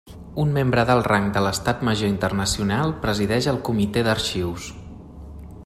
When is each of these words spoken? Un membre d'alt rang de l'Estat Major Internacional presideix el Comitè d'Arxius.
Un 0.43 0.53
membre 0.53 0.85
d'alt 0.89 1.09
rang 1.11 1.27
de 1.35 1.43
l'Estat 1.47 1.83
Major 1.89 2.09
Internacional 2.13 2.95
presideix 3.05 3.49
el 3.53 3.61
Comitè 3.69 4.05
d'Arxius. 4.09 4.71